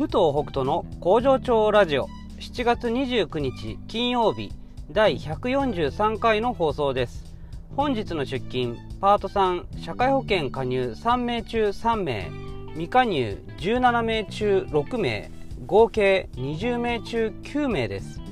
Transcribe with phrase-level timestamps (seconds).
[0.00, 2.08] 武藤北斗の工場長ラジオ。
[2.38, 4.50] 7月29日金曜日。
[4.90, 7.36] 第143回の放送です。
[7.76, 12.30] 本日の出勤パート3社会保険加入3名中3名。
[12.68, 15.30] 未加入17名中6名。
[15.66, 18.22] 合計20名中9名です。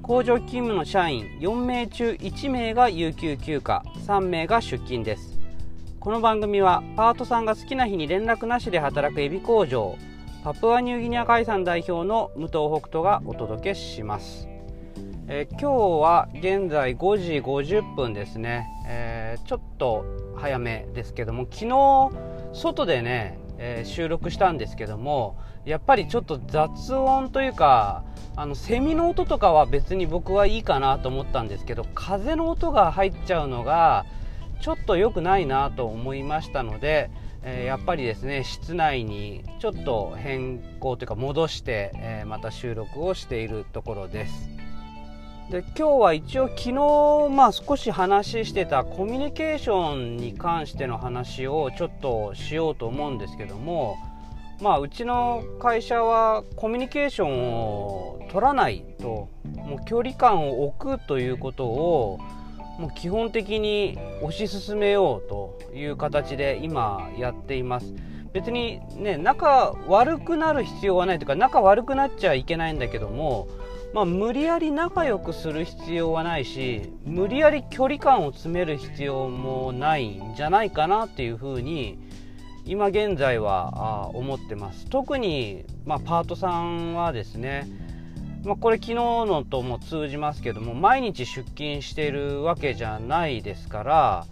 [0.00, 3.82] 工場勤務の社員4名中1名が有給休暇。
[4.06, 5.38] 3名が出勤です。
[6.00, 9.98] この番組はパートさんが好きな日に連絡なしで働くエビ工場。
[10.48, 14.48] パプアニューギニア海産代表の武藤北斗がお届けします、
[15.26, 15.70] えー、今日
[16.00, 20.06] は現在5時50分ですね、えー、ちょっと
[20.36, 22.10] 早めですけども昨日
[22.54, 28.02] 外でね、えー、収録したんですけどもやっぱりちょっと雑音というか
[28.34, 34.06] あのセミの音とかは別に僕はいいかなと思ったんですけど風の音が入っちゃうのが
[34.62, 37.10] ちょっと良くないなと思いましたので、
[37.42, 44.58] え、やっぱりですね室内にちょっと変更というか戻して、え、また収録をしているところです。
[45.50, 46.72] で今日は一応昨日、
[47.30, 53.96] まあ、少し話してたコミュニケーションに関しての話をちょっとしようと思うんですけども
[54.60, 62.18] まあうちの会社はコミュニケーションを取らないともう距離感を置くということを
[62.78, 67.92] もう基本的に推し進めようという形で今やっています。
[68.32, 73.48] 別にね仲悪くなる必要はないというか仲悪くなっちゃいけないんだけども
[73.92, 81.98] まあ、無理やり仲良くする必要はないし無理やり距離感を詰める必要もないんじゃないかなっていうふうに
[82.66, 84.90] 今現在は思ってます。
[84.90, 87.66] 特に、まあ、パートさんはですね
[88.44, 94.26] まあ、これ昨日のとも通じますけども毎日出勤してるわけじゃないですから、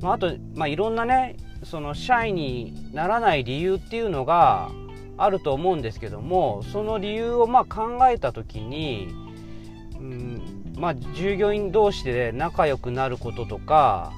[0.00, 4.70] まあ、あと、まあ、いろんなねその社員にならない理由っていうのが
[5.16, 9.08] あると思うんですけどもその理由をまあ考えた時に、
[9.98, 14.12] うんまあ、従業員同士で仲良くなることとか、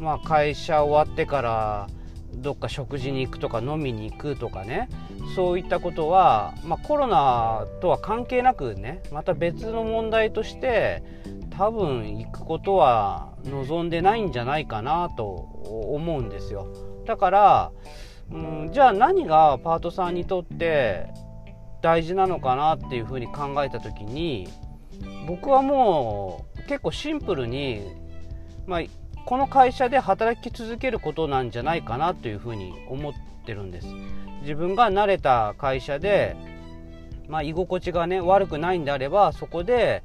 [0.00, 1.86] まあ、会社終わってから
[2.34, 4.88] どっか食事に行くとか飲みに行くとかね。
[5.34, 11.02] そういったことは、まあ、コロナとは関係なくねまた別の問題として
[11.50, 16.68] 多分行くことは望んでないんじゃないかなと思うんですよ。
[17.06, 17.72] だから、
[18.30, 21.08] うん、じゃあ何がパートさんにとって
[21.82, 24.48] 大事なのかなっていうふうに考えた時に
[25.26, 27.82] 僕はもう結構シンプルに、
[28.66, 28.80] まあ、
[29.28, 33.12] この会社で働き続けることなんじゃないかなというふうに思っ
[33.44, 33.88] てるんです。
[34.40, 36.34] 自分が慣れた会社で、
[37.28, 40.02] まあ、居心地がね悪くないんであればそこで、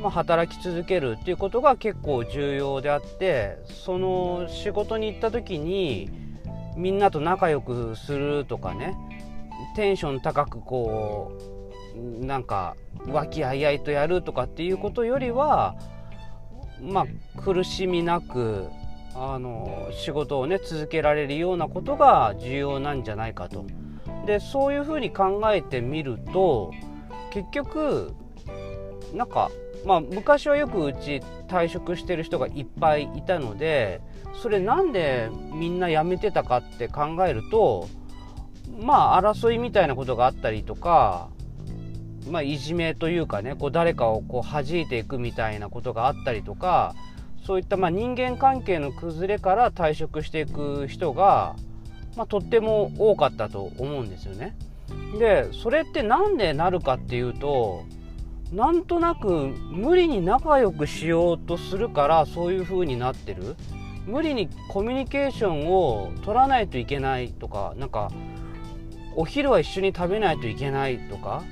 [0.00, 6.08] まあ、働き続けるっていうことが結構重要であってその仕事に行った時に
[6.76, 8.96] みんなと仲良くするとかね
[9.74, 11.32] テンション高くこ
[12.22, 12.76] うなんか
[13.08, 15.74] 和気あいあいとやるとかっていうことよりは
[16.82, 17.06] まあ、
[17.42, 18.68] 苦しみなく
[19.14, 23.64] あの仕事をね続けられるようなことが重要なんじゃないかと。
[24.26, 26.72] でそういうふうに考えてみると
[27.32, 28.14] 結局
[29.14, 29.50] なんか
[29.84, 34.00] まあ昔はよくうち退職してる人がいっぱいいたので
[34.42, 37.88] それなんでみんな辞めてたかって考えると
[38.78, 41.30] まあ争いみたいなことがあったりとか
[42.28, 46.94] まあ、いじめというかねこう誰かをこう弾いていくみたいなことがあったりとか
[47.46, 51.56] そういったまあ人間関係の崩れから退職していく人が、
[52.16, 54.56] まあ、とっても多かったと思うんですよね。
[55.18, 57.84] でそれって何でなるかっていうと
[58.52, 63.56] なんとなく無理に仲良くしようとするからそういう風になってる
[64.06, 68.10] 無理にコミュニケーションを取らないといけないとかなんか
[69.14, 71.44] お昼は一緒に食べないといけないとか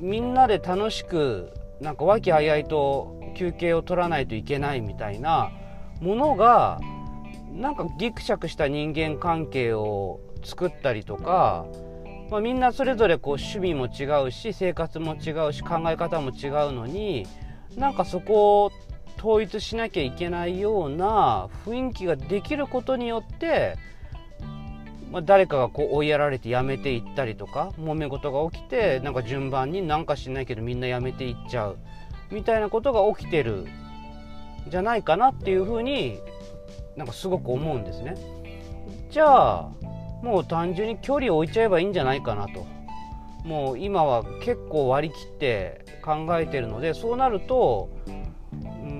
[0.00, 5.52] みんなで楽しくなんか和気あいあいと休憩を取らないといけないみたいな
[6.00, 6.80] ものが
[7.52, 11.66] なんかギクシャクした人間関係を作ったりとか、
[12.30, 17.26] まあ、みんなそれぞれこう趣味も違うし生活も違うし考え方も違うのに
[17.76, 18.72] なんかそこを
[19.18, 23.76] 統一しなきゃいけないような雰囲気ができることによって
[25.10, 31.78] まあ、誰かがこう追いやられて辞めていったりとか揉め事が起きてなんか順番になんかしないけどみんな辞めていっちゃう。
[32.30, 33.66] みたいなことが起きてる
[34.68, 36.18] じゃないかなっていうふうに
[36.96, 38.16] なんかすごく思うんですね。
[39.10, 39.70] じゃあ
[40.22, 42.66] もう単純に距離を置いちゃえばいいんじゃないかなと。
[43.44, 47.88] もう今は結構割り切って考えてるのでそうなると、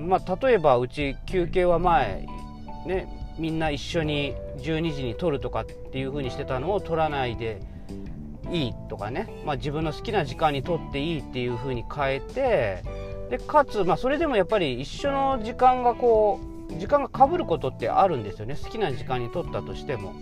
[0.07, 2.25] まあ、例えばうち休憩は前
[2.87, 7.61] ねみんな一緒に12時に撮るとかっていう風にしてたのを撮らないで
[8.51, 12.83] いいとかね、まあ、自分の好きな時間にとっていいっていう風に変えて
[13.29, 16.39] でかつ、まあ、それでもやっぱり一緒の時間がこ
[16.69, 18.55] う時間がかぶることってあるんですよね。
[18.55, 20.13] 好きな時間にとったとしても。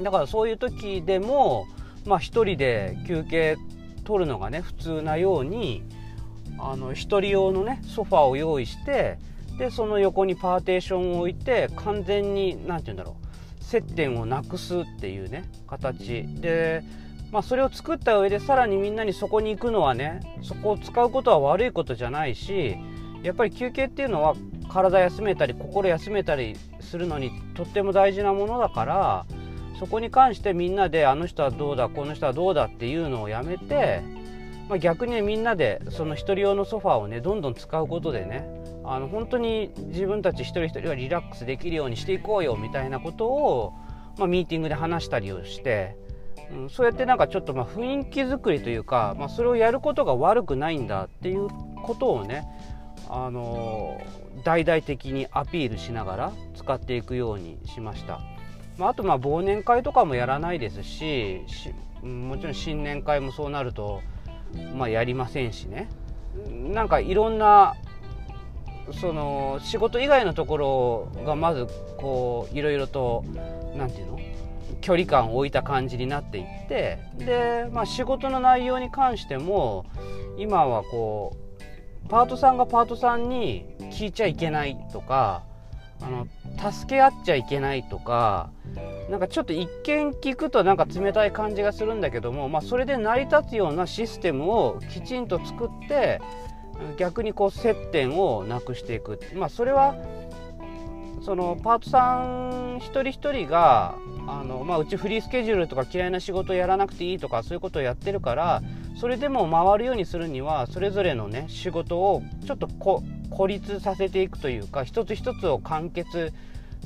[0.00, 1.66] だからそういう時でも
[2.06, 3.56] まあ一人で休憩
[4.04, 5.82] 取るのがね普通なように
[6.58, 9.18] あの1人用のねソファーを用意して
[9.58, 16.26] でその横にパーテーションを置いて完全に何て言うんだろう接点をなくすっていうね形。
[16.40, 16.84] で、
[17.32, 22.76] まあ、それを作った上でさらにみんなにそこに行くのはねそこを使うことは悪いことじゃないし
[23.22, 24.34] やっぱり休憩っていうのは
[24.68, 29.26] 体休めたり心休めたりするのにとっても大事なものだから
[29.78, 34.02] そこに関してみんなであの人はどうだこの人はどうだっていうのをやめて、
[34.68, 38.46] まあ、逆に、みんなでその1人用のソファーをねどんどん使うことでね
[38.84, 43.72] あの本当に自分たち一人一人がリラックスできるようにしていこうよみたいなことを、
[44.18, 45.96] まあ、ミーティングで話したりをして、
[46.52, 51.48] うん、そうやってなんかちょっとまあ雰囲気作りというか、まあ、それをやることが悪くないんだっていう
[51.82, 52.46] ことをね
[53.08, 54.00] あの
[54.44, 58.20] 大々的にアピールしながら使っていくようにしました。
[58.78, 61.42] まあ、あとまあ忘年会とかもやらないですし
[62.02, 64.00] もちろん新年会もそうなると、
[64.74, 65.90] まあ、やりませんしね
[66.72, 67.74] なんかいろんな
[68.98, 71.66] その仕事以外のところがまず
[71.98, 73.24] こういろいろと
[73.76, 74.18] 何て言うの？
[74.80, 79.86] 距離感を置いた感じになっていってで、まあ、仕事の内容に関しても
[80.38, 81.36] 今はこ
[82.04, 85.44] うパートさんがパートさんに聞いちゃいけないとか
[86.00, 86.26] あの
[86.72, 88.50] 助け合っちゃいけないとか
[89.08, 96.20] なんかちょっと一見聞くとなんか冷たい感じがするんだけども、まあ、それで成り立つようなシステムをきちんと作って
[96.96, 99.94] 逆にこう接点をなくしていく、まあ、それは
[101.24, 103.94] そのパートさん一人一人が
[104.26, 108.60] あの、まあ、うちフリースケジュールとか嫌いな仕事をやらなくていいとかそういうことをやってるから
[108.96, 116.32] それでも回るようにするにはそれぞれのね仕事をちょっと孤立させていくというか一つ一つを完結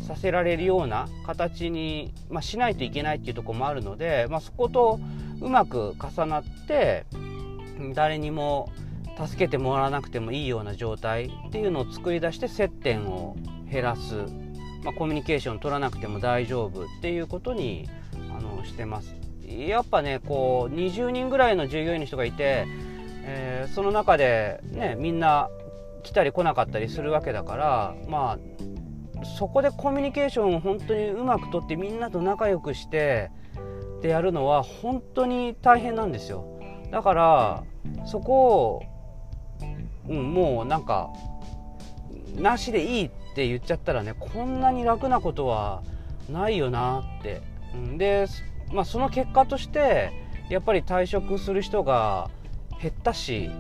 [0.07, 5.01] させられるような形に、まあ、しないといけないっていうとこもあるので、まあ、そこと
[5.41, 7.07] うまく重なって
[7.95, 8.71] 誰にも
[9.19, 13.35] 助けてもらわなくてもいいような状態っていうのを作り出して接点を
[13.71, 14.15] 減らす、
[14.85, 17.89] まあ、コミュニケーション取らなくても大丈夫っていうことに
[18.37, 19.15] あのしてます。
[19.47, 22.67] やっぱねこう20人ぐらいの従業員の人がいて、
[23.23, 25.49] えー、その中で、ね、みんな
[26.03, 33.31] 来たり来なかったりするわけだからまあそこでコミュニケーションを本当にうまくとってみんなと仲良くして
[34.03, 36.45] でやるのは本当に大変なんですよ
[36.91, 37.65] だから
[38.05, 38.83] そこを、
[40.09, 41.11] うん、もうなんか
[42.37, 45.83] なしでいいっって言っちゃったらねこんなに楽なことは
[46.33, 47.43] ないよなって、
[47.75, 48.27] うん、で、
[48.73, 50.11] まあ、その結果として
[50.49, 52.31] やっぱり退職する人が
[52.81, 53.51] 減ったし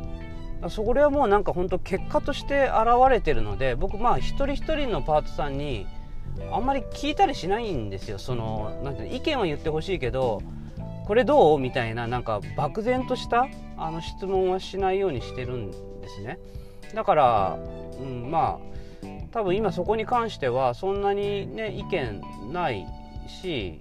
[0.71, 5.87] それはもうなんか本当結果として現れてるので僕まあ一人一人のパートさんに
[6.51, 8.19] あんまり聞いたりしないんですよ。
[8.19, 10.41] そのなんて意見は言ってほしいけど
[11.05, 11.59] これどう？
[11.59, 13.47] みたいななんか漠然とした
[13.77, 15.77] あの質問はしないようにしてるんで
[16.09, 16.39] すね。
[16.95, 17.59] だから、
[18.01, 18.77] うん、まあ
[19.33, 22.87] 多分今そこに関してはそんなにね意見ない
[23.29, 23.81] し、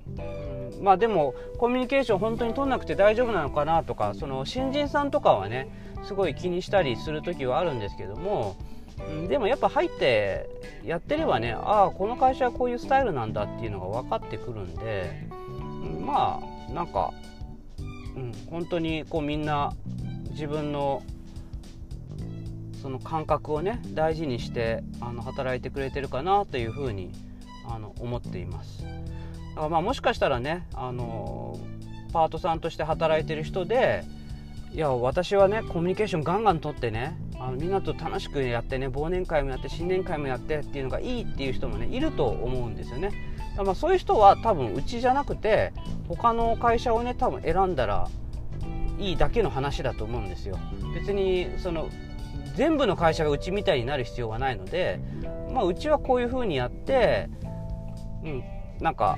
[0.77, 5.67] うん、まあでもコミュニケーション本当に取んなくて大丈夫なのかなとかその新人さんとかはね
[6.03, 8.55] すごい気にしたりする時はあるんですけども
[9.09, 10.49] うんでもやっぱ入って
[10.83, 15.27] やってればねああこの会社はこういうスタイルなんだっていうのが分かってくるんで
[15.59, 17.11] うんまあなんか、
[18.15, 19.73] うん、本当にこうみんな
[20.31, 21.03] 自分の
[22.85, 27.11] その感覚をね大事にしてあの働いてくれてるかなというふうに
[27.67, 28.83] あの思っています。
[28.83, 28.89] だ
[29.55, 31.57] からまあもしかしたらねあの
[32.13, 34.03] パートさんとして働いてる人で
[34.71, 43.09] いや私はねコミュニケーションガンガンとってねあのみんなと楽しくやってね忘年会もやって新年会もやってっていうのがいいっていう人もねいると思うんですよね。
[43.57, 45.73] まあ、そういう人は多分うちじゃなくて
[46.07, 48.07] 他の会社をね多分選んだら
[48.99, 50.59] いいだけの話だと思うんですよ。
[50.93, 51.89] 別にその
[52.55, 54.99] 全部の会社がうちみたいになる必要はないので、
[55.51, 57.29] まあ、うちはこういうふうにやって、
[58.23, 58.43] うん、
[58.79, 59.17] なんか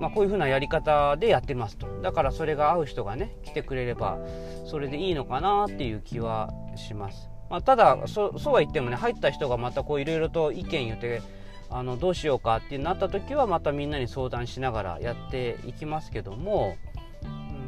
[0.00, 1.86] まあ、こういう風なやり方でやってますと。
[2.02, 4.18] だからそれが合う人がね来てくれれば
[4.66, 11.22] それでいいのかなっていう気はします、まあ、ただそそうは言ってもね入った人がまたこういろいろと意見言って
[11.70, 16.76] あのどうしようかってなった時はまたみんなに相談しながらやっていきますけども、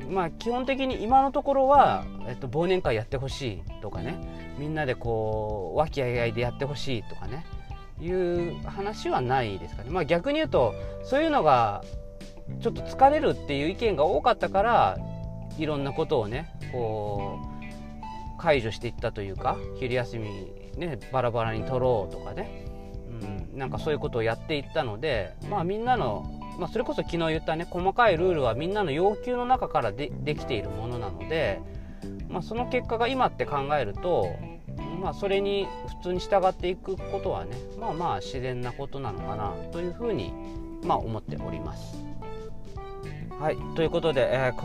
[0.08, 4.18] まあ基本的に今のところは、えっと、忘年会やってほしいとかね
[4.58, 7.46] みんなでこう和気あいあいでやってほしいとかね
[8.00, 9.90] いう話はないですかね。
[9.90, 11.82] まあ逆に言うとそういうのが
[12.60, 14.98] ちょっと疲れるっていう意見が多かったから
[15.58, 22.66] いろんなことをねこう解除していったというか昼休みねバラバラに取ろうとかね、
[23.52, 26.25] うん、なんかそういうことをやっていったのでまあみんなの、
[26.58, 31.60] まあ、それこそ昨日言ったね細かいルールはみんなの要求の中からでできているものなので、
[32.28, 34.34] まあ、その結果が今って考えると
[35.00, 35.66] まあ、それに
[36.00, 40.32] 普通に従っていくことはねまあまあ自然なことなのかなというふうに、
[40.82, 42.04] まあ、思っております。
[43.38, 44.60] はいということで、えー、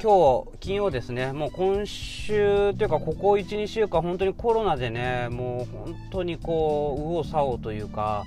[0.00, 8.24] 今日金曜ですねもう今週というかここ12週間本当にコロナでねもう本当にこう右往左往というか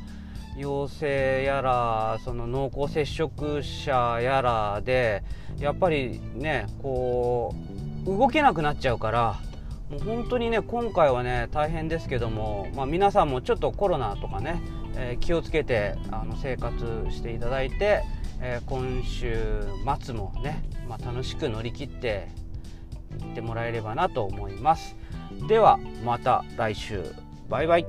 [0.57, 5.23] 陽性やらその濃厚接触者やらで
[5.59, 7.53] やっぱりねこ
[8.05, 9.39] う動けなくなっちゃうから
[9.89, 14.61] もう本当にね今回はね大変ですけども、まあ、皆さんもちょっとコロナとかね、
[14.95, 18.03] えー、気をつけてあの生活していただいて、
[18.41, 19.35] えー、今週
[20.01, 22.29] 末もね、まあ、楽しく乗り切って
[23.19, 24.95] いってもらえればなと思います。
[25.47, 27.03] ではまた来週。
[27.47, 27.85] バイバイ。